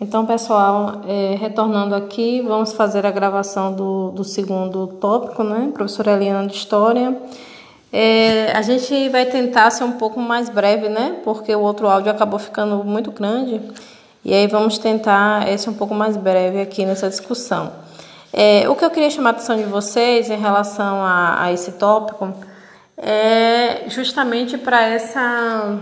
[0.00, 5.72] Então, pessoal, é, retornando aqui, vamos fazer a gravação do, do segundo tópico, né?
[5.74, 7.20] Professora Eliana de História.
[7.92, 11.16] É, a gente vai tentar ser um pouco mais breve, né?
[11.24, 13.60] Porque o outro áudio acabou ficando muito grande.
[14.24, 17.72] E aí vamos tentar esse um pouco mais breve aqui nessa discussão.
[18.32, 21.72] É, o que eu queria chamar a atenção de vocês em relação a, a esse
[21.72, 22.32] tópico
[22.96, 25.76] é justamente para essa,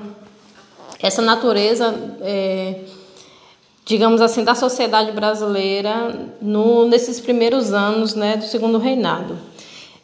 [1.02, 1.94] essa natureza.
[2.22, 2.95] É,
[3.86, 9.38] digamos assim, da sociedade brasileira no, nesses primeiros anos né, do segundo reinado.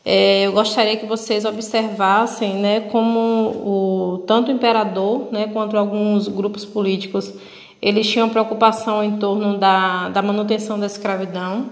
[0.04, 6.28] É, eu gostaria que vocês observassem né, como o, tanto o imperador né, quanto alguns
[6.28, 7.32] grupos políticos
[7.80, 11.66] eles tinham preocupação em torno da, da manutenção da escravidão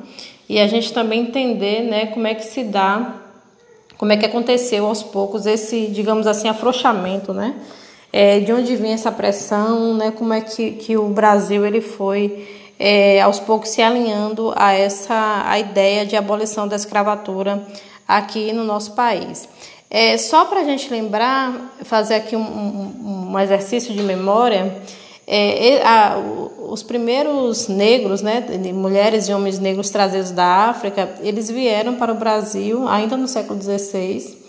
[0.49, 3.21] e a gente também entender né, como é que se dá,
[3.97, 7.55] como é que aconteceu aos poucos esse, digamos assim, afrouxamento, né?
[8.13, 12.49] É, de onde vinha essa pressão, né, como é que, que o Brasil ele foi
[12.79, 17.63] é, aos poucos se alinhando a essa a ideia de abolição da escravatura
[18.09, 19.49] aqui no nosso país.
[19.89, 24.77] É, só para a gente lembrar, fazer aqui um, um, um exercício de memória,
[25.27, 26.17] é, a,
[26.69, 32.17] os primeiros negros, né, mulheres e homens negros trazidos da África, eles vieram para o
[32.17, 34.40] Brasil ainda no século XVI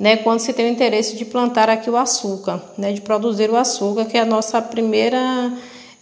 [0.00, 3.56] né, quando se tem o interesse de plantar aqui o açúcar, né, de produzir o
[3.56, 5.52] açúcar, que é a nossa primeira,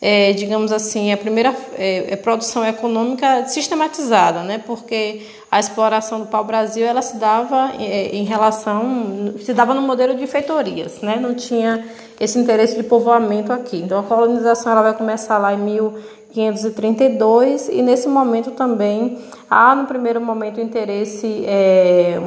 [0.01, 6.27] é, digamos assim, a primeira é, é produção econômica sistematizada, né, porque a exploração do
[6.27, 11.35] pau-brasil ela se dava é, em relação, se dava no modelo de feitorias, né, não
[11.35, 11.85] tinha
[12.21, 13.79] esse interesse de povoamento aqui.
[13.79, 19.19] Então a colonização ela vai começar lá em 1532 e nesse momento também
[19.51, 22.21] há no primeiro momento interesse é,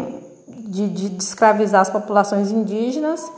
[0.71, 3.29] de, de, escravizar as populações indígenas,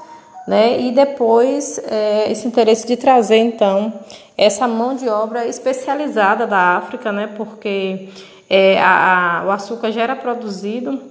[0.48, 0.80] né?
[0.80, 3.92] E depois é, esse interesse de trazer então
[4.38, 7.28] essa mão de obra especializada da África, né?
[7.36, 8.09] Porque
[8.50, 11.02] é, a, a, o açúcar já era produzido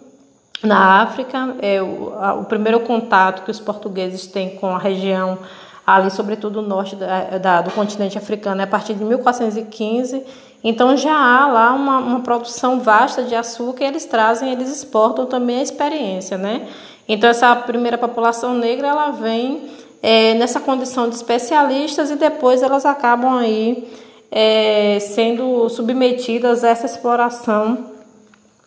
[0.63, 1.57] na África.
[1.61, 5.39] É, o, a, o primeiro contato que os portugueses têm com a região
[5.85, 10.23] ali, sobretudo o norte da, da, do continente africano, é a partir de 1415
[10.63, 15.27] então já há lá uma, uma produção vasta de açúcar e eles trazem, eles exportam
[15.27, 16.69] também a experiência, né?
[17.09, 19.69] Então essa primeira população negra ela vem
[20.03, 23.89] é, nessa condição de especialistas e depois elas acabam aí
[24.31, 27.93] é, sendo submetidas a essa exploração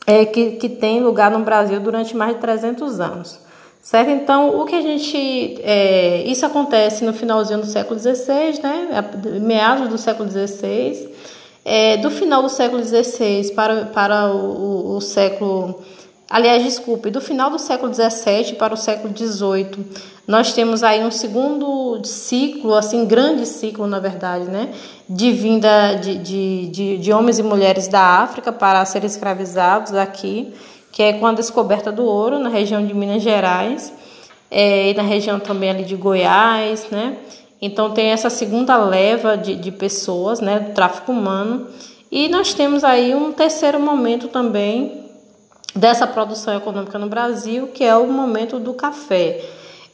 [0.06, 3.40] é, que, que tem lugar no Brasil durante mais de 300 anos.
[3.82, 4.10] Certo?
[4.10, 5.62] Então, o que a gente.
[5.62, 8.88] É, isso acontece no finalzinho do século XVI, né?
[9.40, 11.08] meados do século XVI.
[11.68, 15.82] É, do final do século XVI para, para o, o, o, século.
[16.30, 19.84] Aliás, desculpe, do final do século XVII para o século XVIII,
[20.28, 24.70] nós temos aí um segundo ciclo, assim, grande ciclo, na verdade, né?
[25.10, 30.54] De vinda de, de, de, de homens e mulheres da África para serem escravizados aqui,
[30.92, 33.92] que é com a descoberta do ouro na região de Minas Gerais
[34.52, 37.18] é, e na região também ali de Goiás, né?
[37.62, 41.68] Então tem essa segunda leva de, de pessoas, né, do tráfico humano.
[42.12, 45.06] E nós temos aí um terceiro momento também
[45.76, 49.44] dessa produção econômica no Brasil, que é o momento do café.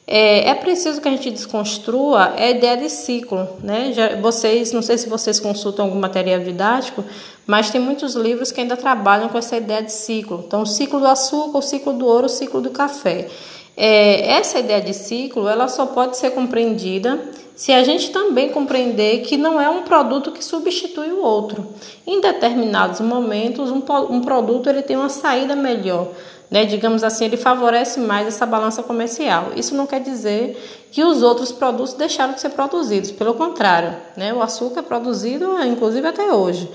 [0.06, 3.92] É, é preciso que a gente desconstrua a ideia de ciclo, né?
[3.92, 7.04] Já, vocês, não sei se vocês consultam algum material didático,
[7.46, 10.44] mas tem muitos livros que ainda trabalham com essa ideia de ciclo.
[10.46, 13.28] Então, o ciclo do açúcar, o ciclo do ouro, o ciclo do café.
[13.76, 17.18] É, essa ideia de ciclo, ela só pode ser compreendida
[17.54, 21.66] se a gente também compreender que não é um produto que substitui o outro.
[22.06, 26.08] Em determinados momentos, um, um produto ele tem uma saída melhor,
[26.50, 26.64] né?
[26.64, 29.52] digamos assim, ele favorece mais essa balança comercial.
[29.54, 34.32] Isso não quer dizer que os outros produtos deixaram de ser produzidos, pelo contrário, né?
[34.32, 36.68] o açúcar é produzido, inclusive até hoje.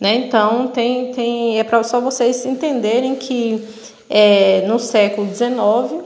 [0.00, 0.14] Né?
[0.14, 3.62] Então, tem, tem, é para só vocês entenderem que
[4.08, 6.02] é, no século XIX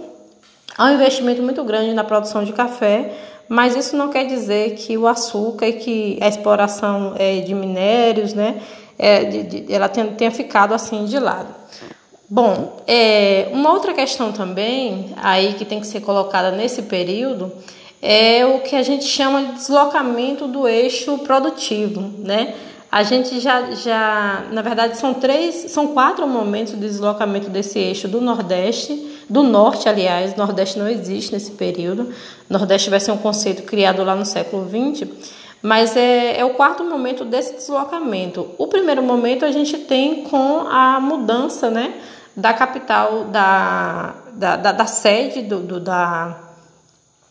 [0.76, 3.12] há um investimento muito grande na produção de café
[3.48, 8.34] mas isso não quer dizer que o açúcar e que a exploração é, de minérios,
[8.34, 8.60] né,
[8.98, 11.54] é, de, de, ela tenha, tenha, ficado assim de lado.
[12.28, 17.52] Bom, é, uma outra questão também aí que tem que ser colocada nesse período
[18.00, 22.54] é o que a gente chama de deslocamento do eixo produtivo, né?
[22.94, 28.06] A gente já, já, na verdade, são três, são quatro momentos de deslocamento desse eixo
[28.06, 32.10] do Nordeste, do Norte, aliás, Nordeste não existe nesse período.
[32.48, 35.08] Nordeste vai ser um conceito criado lá no século XX,
[35.60, 38.50] mas é, é o quarto momento desse deslocamento.
[38.58, 41.94] O primeiro momento a gente tem com a mudança, né,
[42.36, 46.38] da capital, da, da, da, da sede do, do, da,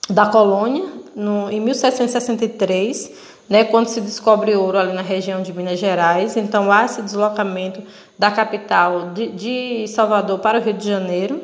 [0.09, 0.83] da colônia
[1.15, 6.37] no, em 1763, né, quando se descobre ouro ali na região de Minas Gerais.
[6.37, 7.81] Então há esse deslocamento
[8.17, 11.41] da capital de, de Salvador para o Rio de Janeiro.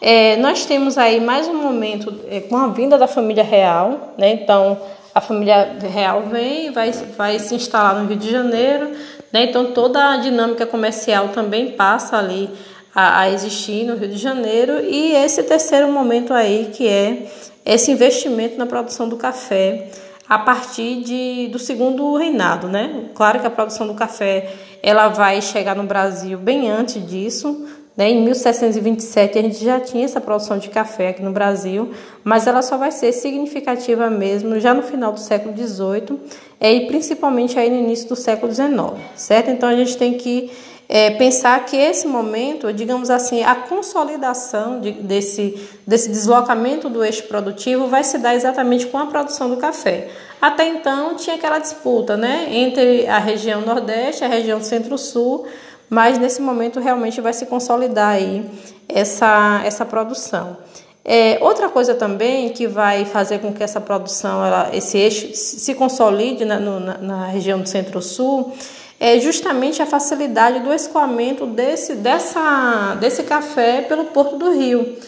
[0.00, 4.32] É, nós temos aí mais um momento é, com a vinda da família real, né?
[4.32, 4.80] Então
[5.14, 8.92] a família real vem, vai, vai se instalar no Rio de Janeiro,
[9.32, 9.44] né?
[9.44, 12.48] Então toda a dinâmica comercial também passa ali
[12.94, 17.26] a, a existir no Rio de Janeiro e esse terceiro momento aí que é
[17.66, 19.88] esse investimento na produção do café
[20.30, 23.06] a partir de, do segundo reinado, né?
[23.16, 24.48] Claro que a produção do café
[24.80, 27.66] ela vai chegar no Brasil bem antes disso,
[27.96, 28.10] né?
[28.10, 31.90] Em 1727 a gente já tinha essa produção de café aqui no Brasil,
[32.22, 36.20] mas ela só vai ser significativa mesmo já no final do século XVIII
[36.60, 38.70] é, e principalmente aí no início do século XIX,
[39.16, 39.50] certo?
[39.50, 40.52] Então a gente tem que
[40.92, 45.54] é, pensar que esse momento, digamos assim, a consolidação de, desse,
[45.86, 50.08] desse deslocamento do eixo produtivo vai se dar exatamente com a produção do café.
[50.42, 55.46] Até então tinha aquela disputa né, entre a região Nordeste e a região Centro-Sul,
[55.88, 58.44] mas nesse momento realmente vai se consolidar aí
[58.88, 60.56] essa, essa produção.
[61.04, 65.72] É, outra coisa também que vai fazer com que essa produção, ela, esse eixo se
[65.72, 68.52] consolide na, no, na, na região do Centro-Sul,
[69.00, 74.98] é justamente a facilidade do escoamento desse, dessa, desse café pelo Porto do Rio.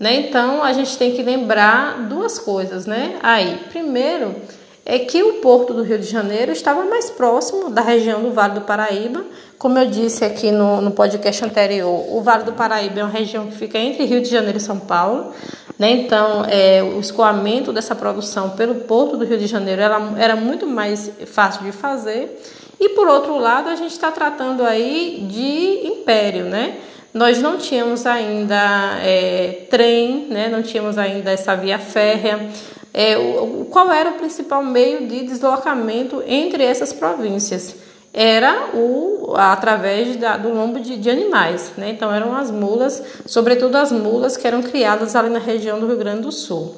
[0.00, 0.16] Né?
[0.16, 3.18] Então a gente tem que lembrar duas coisas, né?
[3.22, 4.34] Aí, primeiro
[4.84, 8.54] é que o Porto do Rio de Janeiro estava mais próximo da região do Vale
[8.54, 9.22] do Paraíba.
[9.58, 13.46] Como eu disse aqui no, no podcast anterior, o Vale do Paraíba é uma região
[13.46, 15.32] que fica entre Rio de Janeiro e São Paulo.
[15.78, 15.92] Né?
[15.92, 20.66] Então, é, o escoamento dessa produção pelo Porto do Rio de Janeiro era, era muito
[20.66, 22.40] mais fácil de fazer.
[22.82, 26.78] E por outro lado, a gente está tratando aí de império, né?
[27.14, 30.48] Nós não tínhamos ainda é, trem, né?
[30.48, 32.50] não tínhamos ainda essa via férrea.
[32.92, 37.76] É, o, qual era o principal meio de deslocamento entre essas províncias?
[38.12, 41.90] Era o através da, do lombo de, de animais, né?
[41.90, 45.98] Então eram as mulas, sobretudo as mulas que eram criadas ali na região do Rio
[45.98, 46.74] Grande do Sul.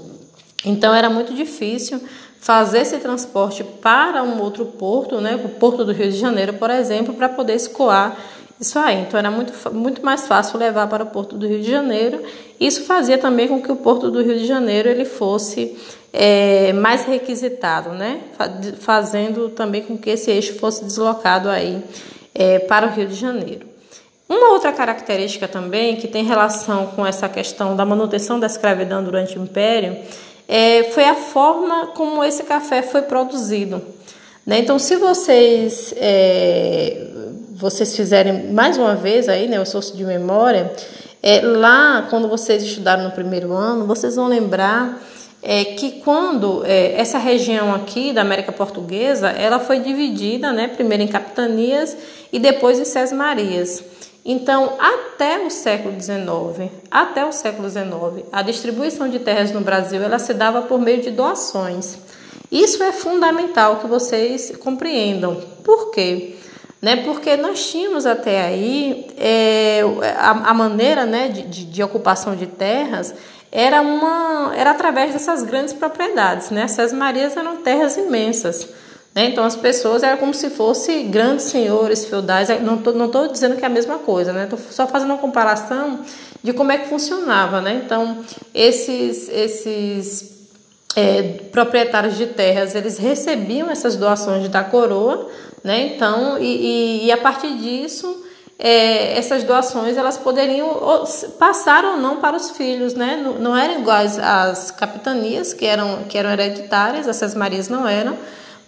[0.66, 1.98] Então era muito difícil
[2.44, 6.68] fazer esse transporte para um outro porto, né, o porto do Rio de Janeiro, por
[6.68, 8.18] exemplo, para poder escoar
[8.60, 9.00] isso aí.
[9.00, 12.22] Então era muito, muito mais fácil levar para o porto do Rio de Janeiro.
[12.60, 15.74] Isso fazia também com que o porto do Rio de Janeiro ele fosse
[16.12, 18.20] é, mais requisitado, né,
[18.78, 21.82] fazendo também com que esse eixo fosse deslocado aí
[22.34, 23.66] é, para o Rio de Janeiro.
[24.28, 29.38] Uma outra característica também que tem relação com essa questão da manutenção da escravidão durante
[29.38, 29.96] o Império
[30.48, 33.82] é, foi a forma como esse café foi produzido.
[34.46, 34.58] Né?
[34.58, 37.08] Então, se vocês é,
[37.54, 40.72] vocês fizerem mais uma vez aí, né, o esforço de memória,
[41.22, 45.00] é, lá quando vocês estudaram no primeiro ano, vocês vão lembrar
[45.42, 51.02] é, que quando é, essa região aqui da América Portuguesa, ela foi dividida, né, primeiro
[51.02, 51.96] em capitanias
[52.32, 53.82] e depois em Marias.
[54.24, 60.02] Então, até o século XIX, até o século XIX, a distribuição de terras no Brasil
[60.02, 61.98] ela se dava por meio de doações.
[62.50, 65.42] Isso é fundamental que vocês compreendam.
[65.62, 66.36] Por quê?
[66.80, 66.96] Né?
[67.04, 69.82] Porque nós tínhamos até aí é,
[70.16, 73.14] a, a, maneira né, de, de, de, ocupação de terras
[73.50, 76.50] era uma era através dessas grandes propriedades.
[76.50, 76.62] Né?
[76.62, 78.68] Essas marias eram terras imensas.
[79.14, 79.26] Né?
[79.26, 82.48] Então as pessoas eram como se fossem grandes senhores feudais.
[82.60, 84.44] Não estou não tô dizendo que é a mesma coisa, né?
[84.44, 86.00] Estou só fazendo uma comparação
[86.42, 87.60] de como é que funcionava.
[87.60, 87.82] Né?
[87.84, 88.18] Então
[88.52, 90.48] esses, esses
[90.96, 95.30] é, proprietários de terras eles recebiam essas doações da coroa,
[95.62, 95.94] né?
[95.94, 98.24] Então e, e, e a partir disso
[98.58, 101.04] é, essas doações elas poderiam
[101.38, 103.20] passar ou não para os filhos, né?
[103.22, 108.18] Não, não eram iguais às capitanias que eram que eram hereditárias, essas marias não eram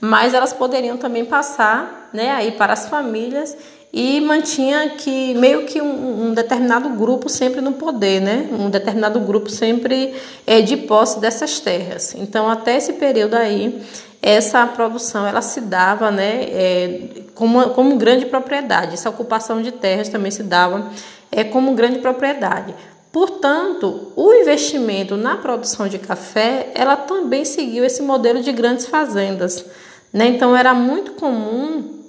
[0.00, 3.56] mas elas poderiam também passar né, aí para as famílias
[3.92, 8.48] e mantinha que meio que um, um, determinado grupo sempre no poder, né?
[8.52, 10.14] Um determinado grupo sempre
[10.46, 12.14] é, de posse dessas terras.
[12.14, 13.82] Então, até esse período aí,
[14.20, 17.00] essa produção ela se dava, né, é,
[17.34, 18.94] como, como grande propriedade.
[18.94, 20.90] Essa ocupação de terras também se dava
[21.32, 22.74] é, como grande propriedade.
[23.12, 29.64] Portanto, o investimento na produção de café, ela também seguiu esse modelo de grandes fazendas.
[30.12, 30.28] Né?
[30.28, 32.02] Então era muito comum,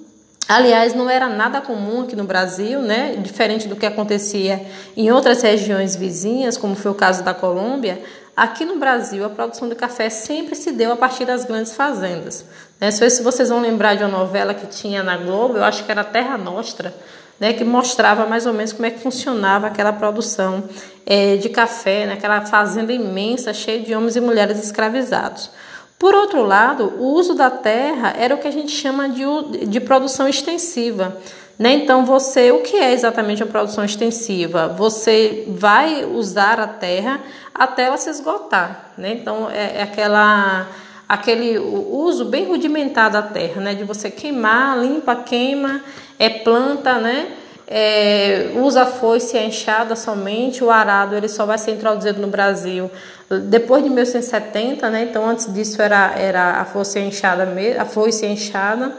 [0.48, 3.16] aliás, não era nada comum aqui no Brasil, né?
[3.16, 4.64] diferente do que acontecia
[4.96, 8.02] em outras regiões vizinhas, como foi o caso da Colômbia.
[8.36, 12.44] Aqui no Brasil, a produção de café sempre se deu a partir das grandes fazendas.
[12.80, 12.90] Né?
[12.90, 16.04] Se vocês vão lembrar de uma novela que tinha na Globo, eu acho que era
[16.04, 16.94] Terra Nostra,
[17.38, 20.64] né, que mostrava mais ou menos como é que funcionava aquela produção
[21.06, 25.50] é, de café, né, fazenda imensa, cheia de homens e mulheres escravizados.
[25.98, 29.24] Por outro lado, o uso da terra era o que a gente chama de,
[29.66, 31.16] de produção extensiva.
[31.58, 31.72] Né?
[31.72, 34.68] Então, você, o que é exatamente a produção extensiva?
[34.68, 37.20] Você vai usar a terra
[37.52, 38.92] até ela se esgotar.
[38.96, 39.18] Né?
[39.20, 40.68] Então, é, é aquela
[41.08, 43.74] aquele uso bem rudimentar da terra, né?
[43.74, 45.80] De você queimar, limpa, queima,
[46.18, 47.32] é planta, né?
[47.70, 52.18] É, usa a foice e a enxada somente, o arado ele só vai ser introduzido
[52.18, 52.90] no Brasil
[53.50, 55.02] depois de 1970, né?
[55.10, 57.46] Então antes disso era, era a foice e a enxada,
[57.78, 58.96] a foice e a enxada.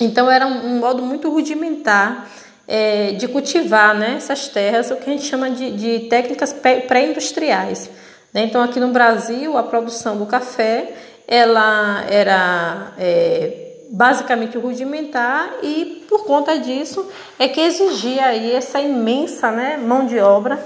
[0.00, 2.28] Então era um, um modo muito rudimentar
[2.68, 7.90] é, de cultivar né, essas terras, o que a gente chama de, de técnicas pré-industriais.
[8.32, 8.44] Né?
[8.44, 10.92] Então aqui no Brasil a produção do café
[11.26, 13.61] ela era é,
[13.92, 17.06] basicamente rudimentar e por conta disso
[17.38, 20.58] é que exigia aí essa imensa né, mão de obra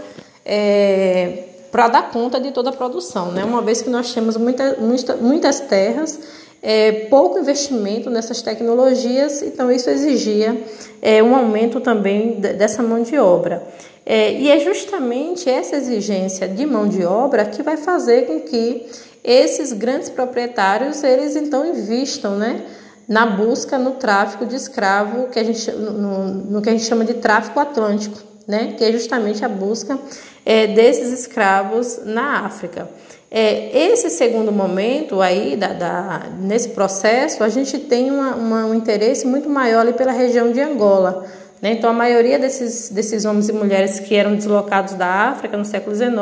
[0.45, 1.42] é,
[1.73, 3.45] para dar conta de toda a produção, né?
[3.45, 6.21] Uma vez que nós temos muita, muita, muitas terras,
[6.62, 10.56] é, pouco investimento nessas tecnologias, então isso exigia
[11.02, 13.66] é, um aumento também dessa mão de obra.
[14.06, 18.87] É, e é justamente essa exigência de mão de obra que vai fazer com que
[19.25, 22.64] esses grandes proprietários eles então investam, né,
[23.09, 27.05] na busca no tráfico de escravo que a gente no, no que a gente chama
[27.05, 29.99] de tráfico atlântico, né, que é justamente a busca
[30.45, 32.89] é, desses escravos na África.
[33.29, 38.75] É, esse segundo momento aí, da, da, nesse processo, a gente tem uma, uma, um
[38.75, 41.27] interesse muito maior ali pela região de Angola.
[41.61, 41.73] Né?
[41.73, 45.97] Então, a maioria desses, desses homens e mulheres que eram deslocados da África no século
[45.97, 46.13] XIX,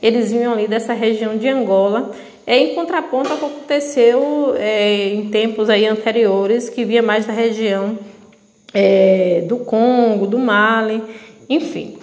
[0.00, 2.12] eles vinham ali dessa região de Angola,
[2.50, 7.32] é em contraponto ao que aconteceu é, em tempos aí anteriores, que via mais da
[7.32, 7.96] região
[8.74, 11.00] é, do Congo, do Mali,
[11.48, 11.96] enfim.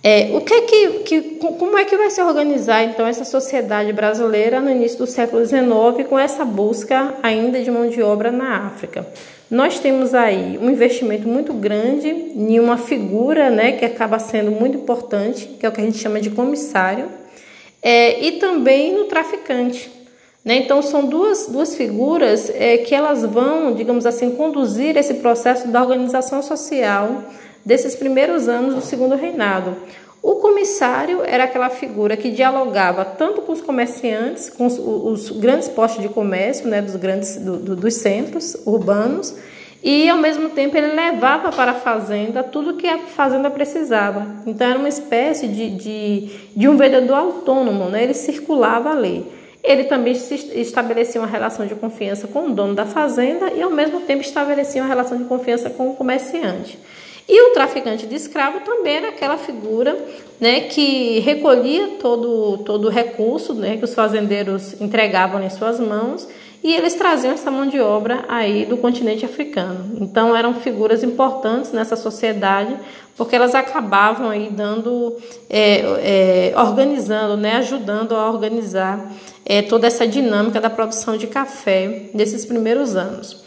[0.00, 4.60] É, o que, que, que como é que vai se organizar então essa sociedade brasileira
[4.60, 9.04] no início do século XIX com essa busca ainda de mão de obra na África?
[9.50, 14.78] Nós temos aí um investimento muito grande em uma figura né, que acaba sendo muito
[14.78, 17.21] importante, que é o que a gente chama de comissário,
[17.82, 19.90] é, e também no traficante.
[20.44, 20.56] Né?
[20.56, 25.82] Então, são duas, duas figuras é, que elas vão, digamos assim, conduzir esse processo da
[25.82, 27.24] organização social
[27.64, 29.76] desses primeiros anos do segundo reinado.
[30.22, 35.68] O comissário era aquela figura que dialogava tanto com os comerciantes, com os, os grandes
[35.68, 39.34] postos de comércio, né, dos grandes do, do, dos centros urbanos,
[39.82, 44.26] e ao mesmo tempo ele levava para a fazenda tudo que a fazenda precisava.
[44.46, 48.04] Então era uma espécie de, de, de um vendedor autônomo, né?
[48.04, 49.26] ele circulava ali.
[49.62, 54.00] Ele também estabelecia uma relação de confiança com o dono da fazenda e ao mesmo
[54.00, 56.78] tempo estabelecia uma relação de confiança com o comerciante.
[57.28, 59.96] E o traficante de escravo também era aquela figura
[60.40, 66.28] né, que recolhia todo, todo o recurso né, que os fazendeiros entregavam em suas mãos
[66.62, 69.96] e eles traziam essa mão de obra aí do continente africano.
[70.00, 72.76] Então eram figuras importantes nessa sociedade
[73.16, 75.16] porque elas acabavam aí dando,
[75.50, 79.12] é, é, organizando, né, ajudando a organizar
[79.44, 83.42] é, toda essa dinâmica da produção de café nesses primeiros anos.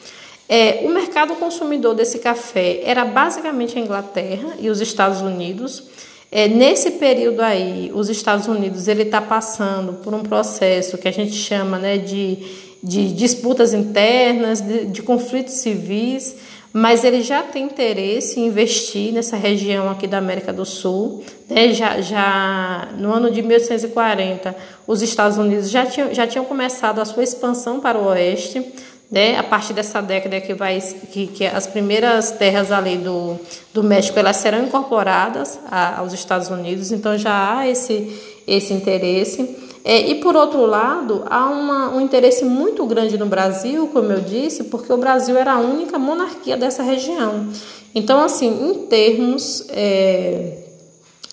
[0.48, 5.84] É, o mercado consumidor desse café era basicamente a Inglaterra e os Estados Unidos.
[6.31, 11.12] É, nesse período aí, os Estados Unidos ele está passando por um processo que a
[11.12, 12.38] gente chama né, de,
[12.86, 16.36] de disputas internas, de, de conflitos civis,
[16.72, 21.24] mas ele já tem interesse em investir nessa região aqui da América do Sul.
[21.50, 21.74] Né?
[21.74, 27.06] Já, já no ano de 1840, os Estados Unidos já tinham, já tinham começado a
[27.06, 28.63] sua expansão para o oeste
[29.10, 29.38] né?
[29.38, 33.39] A partir dessa década que vai que, que as primeiras terras ali do,
[33.72, 39.64] do México elas serão incorporadas a, aos Estados Unidos, então já há esse esse interesse.
[39.86, 44.20] É, e por outro lado, há uma, um interesse muito grande no Brasil, como eu
[44.20, 47.50] disse, porque o Brasil era a única monarquia dessa região.
[47.94, 50.58] Então, assim, em termos é,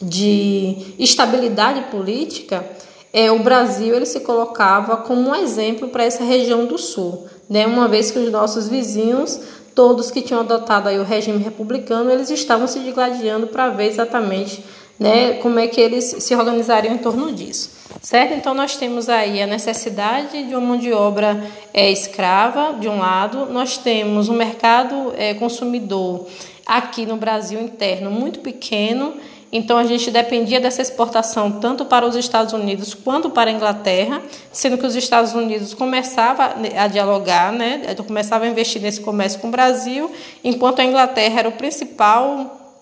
[0.02, 2.62] de estabilidade política,
[3.10, 7.66] é, o Brasil ele se colocava como um exemplo para essa região do Sul né?
[7.66, 9.38] Uma vez que os nossos vizinhos,
[9.74, 14.64] todos que tinham adotado aí o regime republicano, eles estavam se digladiando para ver exatamente,
[14.98, 17.70] né, como é que eles se organizariam em torno disso.
[18.02, 18.34] Certo?
[18.34, 21.40] Então nós temos aí a necessidade de uma mão de obra
[21.72, 26.26] é, escrava, de um lado, nós temos um mercado é, consumidor
[26.66, 29.14] aqui no Brasil interno muito pequeno
[29.52, 34.22] então a gente dependia dessa exportação tanto para os Estados Unidos quanto para a Inglaterra,
[34.50, 39.48] sendo que os Estados Unidos começava a dialogar, né, começava a investir nesse comércio com
[39.48, 40.10] o Brasil,
[40.42, 42.78] enquanto a Inglaterra era o principal,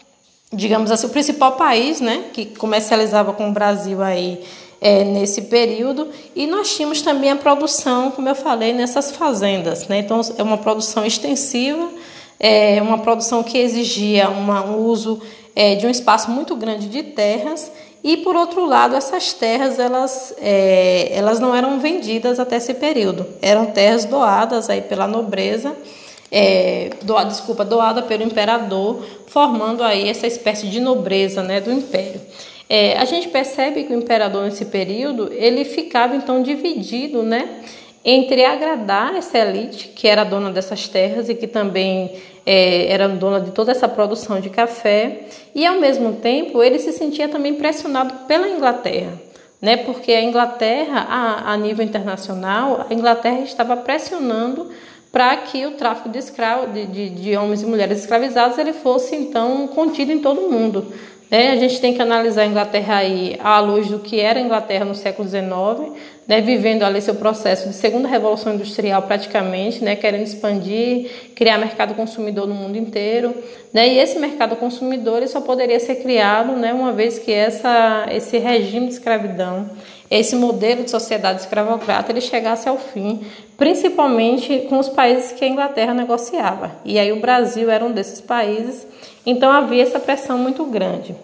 [0.52, 4.40] digamos assim, o principal país, né, que comercializava com o Brasil aí
[4.80, 6.08] é, nesse período.
[6.34, 9.86] E nós tínhamos também a produção, como eu falei, nessas fazendas.
[9.86, 9.98] Né?
[9.98, 11.88] Então, é uma produção extensiva,
[12.38, 15.20] é uma produção que exigia uma, um uso
[15.54, 17.70] é, de um espaço muito grande de terras.
[18.02, 23.26] E, por outro lado, essas terras elas, é, elas não eram vendidas até esse período.
[23.42, 25.76] Eram terras doadas aí pela nobreza,
[26.32, 26.90] é,
[27.28, 32.22] desculpa, doada pelo imperador, formando aí essa espécie de nobreza né, do império.
[32.72, 37.48] É, a gente percebe que o imperador nesse período ele ficava então dividido, né,
[38.04, 42.12] entre agradar essa elite que era dona dessas terras e que também
[42.46, 45.22] é, era dona de toda essa produção de café
[45.52, 49.20] e ao mesmo tempo ele se sentia também pressionado pela Inglaterra,
[49.60, 54.70] né, porque a Inglaterra a, a nível internacional a Inglaterra estava pressionando
[55.10, 59.16] para que o tráfico de, escravo, de, de, de homens e mulheres escravizados ele fosse
[59.16, 60.86] então contido em todo o mundo.
[61.30, 61.52] Né?
[61.52, 64.84] A gente tem que analisar a Inglaterra aí à luz do que era a Inglaterra
[64.84, 65.96] no século XIX,
[66.26, 66.40] né?
[66.40, 69.94] vivendo ali seu processo de segunda revolução industrial praticamente, né?
[69.94, 73.32] querendo expandir, criar mercado consumidor no mundo inteiro.
[73.72, 73.88] Né?
[73.90, 76.72] E esse mercado consumidor só poderia ser criado né?
[76.74, 79.70] uma vez que essa, esse regime de escravidão,
[80.10, 83.20] esse modelo de sociedade escravocrata ele chegasse ao fim,
[83.56, 86.72] principalmente com os países que a Inglaterra negociava.
[86.84, 88.84] E aí o Brasil era um desses países
[89.24, 91.14] então havia essa pressão muito grande.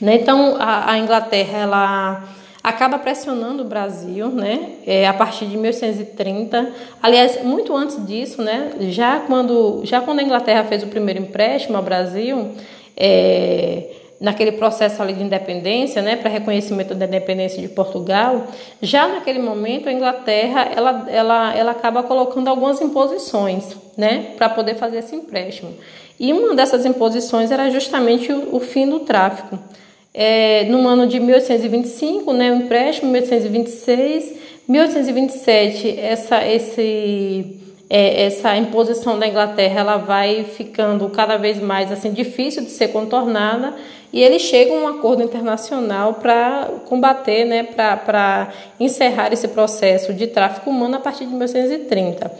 [0.00, 0.16] Né?
[0.16, 2.24] Então a, a, Inglaterra ela
[2.62, 4.72] acaba pressionando o Brasil, né?
[4.86, 6.72] É, a partir de 1830.
[7.02, 8.72] Aliás, muito antes disso, né?
[8.80, 12.52] Já quando já quando a Inglaterra fez o primeiro empréstimo ao Brasil,
[12.96, 13.90] é,
[14.22, 18.46] naquele processo ali de independência, né, para reconhecimento da independência de Portugal,
[18.80, 24.76] já naquele momento a Inglaterra ela, ela, ela acaba colocando algumas imposições, né, para poder
[24.76, 25.74] fazer esse empréstimo.
[26.18, 29.58] E uma dessas imposições era justamente o, o fim do tráfico.
[30.14, 34.34] É, no ano de 1825, né, o empréstimo, 1826,
[34.68, 37.56] 1827, essa, esse,
[37.88, 42.88] é, essa imposição da Inglaterra ela vai ficando cada vez mais assim difícil de ser
[42.88, 43.74] contornada
[44.12, 50.26] e eles chegam a um acordo internacional para combater, né, para encerrar esse processo de
[50.26, 52.30] tráfico humano a partir de 1930.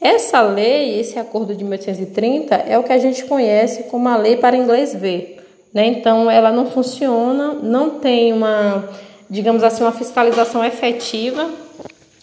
[0.00, 4.36] Essa lei, esse acordo de 1830, é o que a gente conhece como a lei
[4.36, 5.36] para inglês ver.
[5.74, 5.86] Né?
[5.86, 8.88] Então, ela não funciona, não tem uma,
[9.28, 11.48] digamos assim, uma fiscalização efetiva,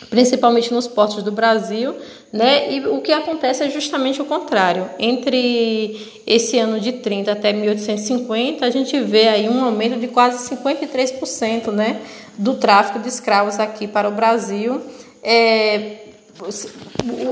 [0.09, 1.93] principalmente nos portos do Brasil,
[2.31, 2.71] né?
[2.71, 4.89] E o que acontece é justamente o contrário.
[4.99, 10.49] Entre esse ano de 30 até 1850, a gente vê aí um aumento de quase
[10.49, 12.01] 53%, né,
[12.37, 14.81] do tráfico de escravos aqui para o Brasil.
[15.23, 16.06] É,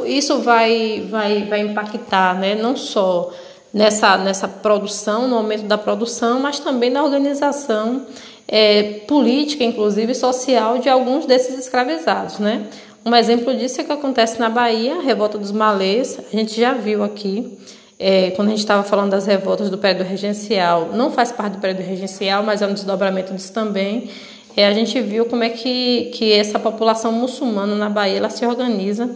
[0.07, 3.31] isso vai, vai, vai impactar né, não só
[3.73, 8.05] nessa, nessa produção, no aumento da produção, mas também na organização
[8.47, 12.39] é, política, inclusive social, de alguns desses escravizados.
[12.39, 12.67] Né?
[13.05, 16.73] Um exemplo disso é que acontece na Bahia, a revolta dos malês, a gente já
[16.73, 17.57] viu aqui.
[17.97, 21.59] É, quando a gente estava falando das revoltas do período regencial, não faz parte do
[21.59, 24.09] período regencial, mas é um desdobramento disso também
[24.55, 28.45] é, a gente viu como é que, que essa população muçulmana na Bahia ela se
[28.45, 29.09] organiza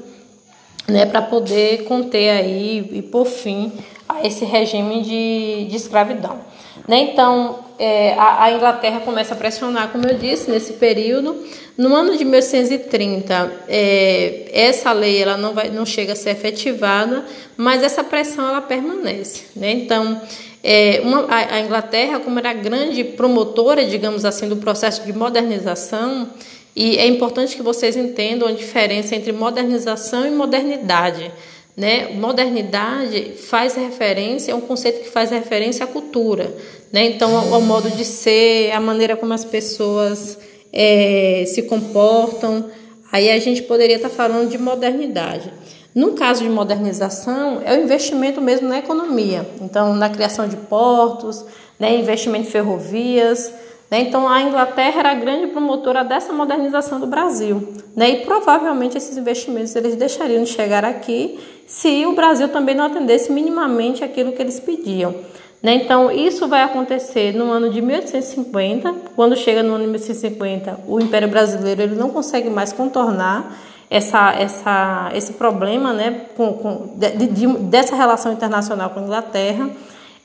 [0.87, 3.71] né, para poder conter aí e pôr fim
[4.07, 6.39] a esse regime de, de escravidão.
[6.87, 7.11] Né?
[7.11, 11.35] Então, é, a, a, Inglaterra começa a pressionar, como eu disse, nesse período.
[11.77, 17.23] No ano de 1830, é, essa lei ela não, vai, não chega a ser efetivada,
[17.55, 19.43] mas essa pressão ela permanece.
[19.55, 19.71] Né?
[19.71, 20.19] Então,
[20.63, 26.29] é, uma, a, a Inglaterra, como era grande promotora, digamos assim, do processo de modernização,
[26.75, 31.31] e é importante que vocês entendam a diferença entre modernização e modernidade.
[31.75, 32.09] Né?
[32.13, 36.53] Modernidade faz referência, é um conceito que faz referência à cultura,
[36.91, 37.05] né?
[37.05, 40.37] então ao, ao modo de ser, a maneira como as pessoas
[40.73, 42.69] é, se comportam.
[43.11, 45.51] Aí a gente poderia estar falando de modernidade.
[45.93, 51.43] No caso de modernização, é o investimento mesmo na economia, então na criação de portos,
[51.79, 53.51] né, investimento em ferrovias.
[53.89, 58.95] Né, então a Inglaterra era a grande promotora dessa modernização do Brasil, né, e provavelmente
[58.95, 64.31] esses investimentos eles deixariam de chegar aqui se o Brasil também não atendesse minimamente aquilo
[64.31, 65.15] que eles pediam.
[65.61, 65.75] Né?
[65.75, 68.95] Então, isso vai acontecer no ano de 1850.
[69.15, 73.57] Quando chega no ano de 1850, o Império Brasileiro ele não consegue mais contornar
[73.89, 79.69] essa, essa, esse problema né, com, com de, de, dessa relação internacional com a Inglaterra.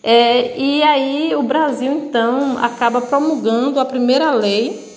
[0.02, 4.92] É, e aí o Brasil, então, acaba promulgando a primeira lei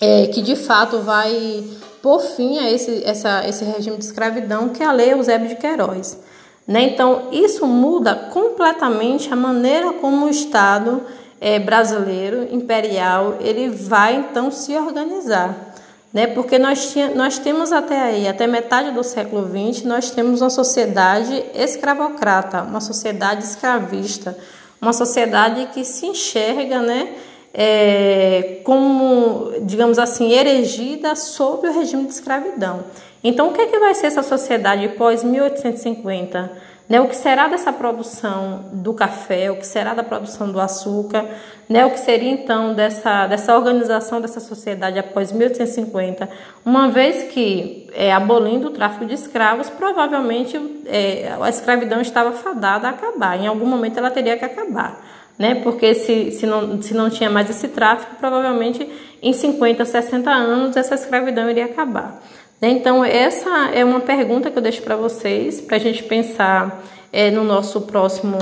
[0.00, 1.62] é, que de fato vai
[2.02, 5.54] por fim a esse, essa, esse regime de escravidão, que é a Lei Eusébio de
[5.54, 6.18] Queiroz.
[6.66, 6.82] Né?
[6.82, 11.02] Então, isso muda completamente a maneira como o Estado
[11.40, 15.71] é, brasileiro imperial ele vai então se organizar,
[16.12, 16.26] né?
[16.26, 20.50] Porque nós, tinha, nós temos até aí, até metade do século XX, nós temos uma
[20.50, 24.36] sociedade escravocrata, uma sociedade escravista,
[24.80, 27.14] uma sociedade que se enxerga, né?
[27.54, 32.84] É, como, digamos assim, erigida sobre o regime de escravidão.
[33.22, 36.50] Então, o que, é que vai ser essa sociedade pós 1850?
[36.88, 41.24] Né, o que será dessa produção do café, o que será da produção do açúcar,
[41.68, 46.28] né, o que seria então dessa, dessa organização dessa sociedade após 1850,
[46.64, 52.88] uma vez que, é, abolindo o tráfico de escravos, provavelmente é, a escravidão estava fadada
[52.88, 55.00] a acabar, em algum momento ela teria que acabar.
[55.38, 58.86] Né, porque se, se, não, se não tinha mais esse tráfico, provavelmente
[59.22, 62.20] em 50, 60 anos essa escravidão iria acabar.
[62.62, 62.70] Né?
[62.70, 67.28] Então, essa é uma pergunta que eu deixo para vocês, para a gente pensar é,
[67.28, 68.38] no nosso próximo,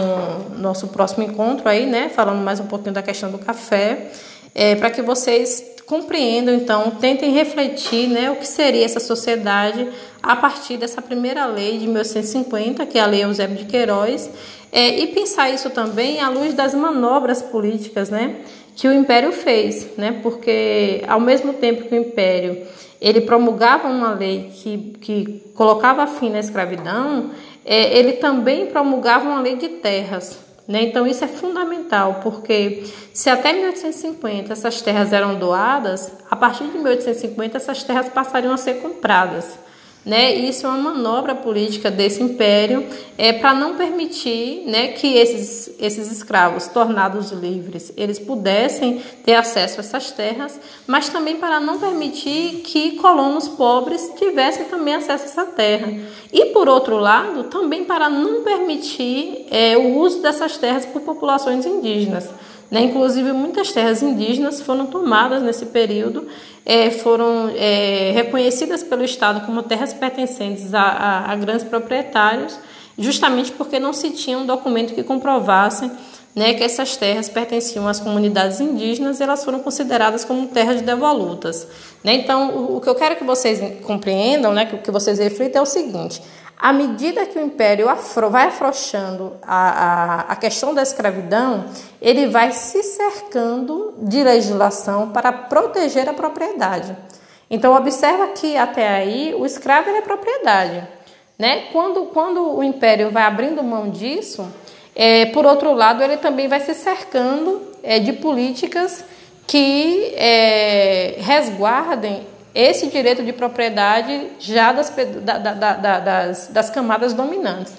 [0.58, 2.10] nosso próximo encontro aí, né?
[2.10, 4.12] Falando mais um pouquinho da questão do café,
[4.54, 9.88] é, para que vocês compreendam, então, tentem refletir né, o que seria essa sociedade
[10.22, 14.30] a partir dessa primeira lei de 1850, que é a Lei Eusébio de Queiroz,
[14.72, 18.36] é, e pensar isso também à luz das manobras políticas né,
[18.76, 22.66] que o Império fez, né, porque ao mesmo tempo que o Império
[23.00, 27.30] ele promulgava uma lei que, que colocava fim na escravidão,
[27.64, 30.38] é, ele também promulgava uma lei de terras.
[30.68, 30.82] Né?
[30.82, 36.78] Então, isso é fundamental, porque se até 1850 essas terras eram doadas, a partir de
[36.78, 39.58] 1850 essas terras passariam a ser compradas.
[40.04, 40.34] Né?
[40.34, 42.86] Isso é uma manobra política desse império
[43.18, 49.76] é, para não permitir né, que esses, esses escravos tornados livres eles pudessem ter acesso
[49.76, 55.26] a essas terras, mas também para não permitir que colonos pobres tivessem também acesso a
[55.26, 55.92] essa terra.
[56.32, 61.66] E por outro lado, também para não permitir é, o uso dessas terras por populações
[61.66, 62.26] indígenas.
[62.70, 62.82] Né?
[62.82, 66.28] Inclusive, muitas terras indígenas foram tomadas nesse período,
[66.64, 72.58] é, foram é, reconhecidas pelo Estado como terras pertencentes a, a, a, grandes proprietários,
[72.96, 75.90] justamente porque não se tinha um documento que comprovasse
[76.34, 81.66] né, que essas terras pertenciam às comunidades indígenas e elas foram consideradas como terras devolutas.
[82.04, 82.14] Né?
[82.14, 85.62] Então, o, o, que eu quero que vocês compreendam, né, que, que vocês reflitam é
[85.62, 86.22] o seguinte:
[86.60, 91.64] à medida que o império afro, vai afrouxando a, a, a, questão da escravidão,
[92.02, 96.94] ele vai se cercando de legislação para proteger a propriedade.
[97.50, 100.86] Então, observa que até aí o escravo é propriedade.
[101.38, 101.68] Né?
[101.72, 104.46] Quando, quando o império vai abrindo mão disso,
[104.94, 109.02] é, por outro lado, ele também vai se cercando é, de políticas
[109.46, 114.90] que é, resguardem esse direito de propriedade já das,
[115.22, 117.74] da, da, da, das, das, camadas dominantes.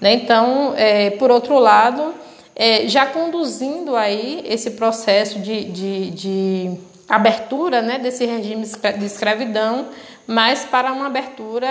[0.00, 0.14] Né?
[0.14, 2.14] Então, é, por outro lado,
[2.56, 6.70] é, já conduzindo aí esse processo de, de, de
[7.08, 8.64] abertura né, desse regime
[8.98, 9.88] de escravidão,
[10.26, 11.70] mas para uma abertura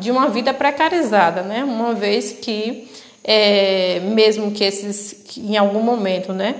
[0.00, 1.62] de uma vida precarizada, né?
[1.62, 2.90] uma vez que,
[3.22, 6.56] é, mesmo que esses, que em algum momento, né,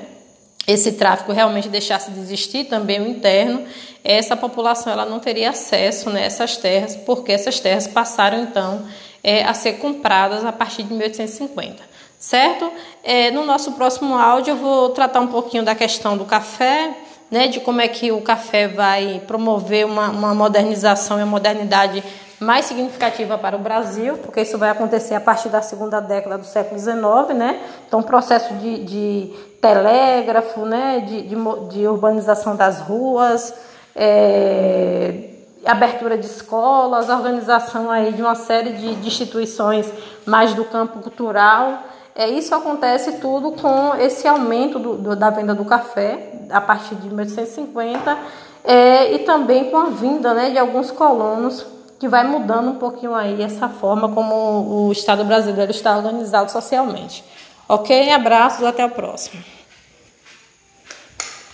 [0.66, 3.64] esse tráfico realmente deixasse de existir, também o interno,
[4.04, 6.28] essa população ela não teria acesso né,
[6.60, 8.84] terras, porque essas terras passaram então
[9.22, 11.82] é, a ser compradas a partir de 1850,
[12.18, 12.70] certo?
[13.04, 16.96] É, no nosso próximo áudio eu vou tratar um pouquinho da questão do café,
[17.30, 22.02] né, de como é que o café vai promover uma, uma modernização e a modernidade
[22.42, 26.44] mais significativa para o Brasil, porque isso vai acontecer a partir da segunda década do
[26.44, 27.60] século XIX, né?
[27.86, 31.00] Então, o processo de, de telégrafo, né?
[31.06, 31.36] De, de,
[31.70, 33.54] de, urbanização das ruas,
[33.94, 35.30] é,
[35.64, 39.90] abertura de escolas, organização aí de uma série de, de instituições
[40.26, 41.84] mais do campo cultural.
[42.14, 46.94] É, isso acontece tudo com esse aumento do, do, da venda do café a partir
[46.96, 48.18] de 1850
[48.64, 51.64] é, e também com a vinda né, de alguns colonos
[51.98, 57.24] que vai mudando um pouquinho aí essa forma como o Estado brasileiro está organizado socialmente.
[57.68, 58.10] Ok?
[58.10, 59.42] Abraços, até o próximo.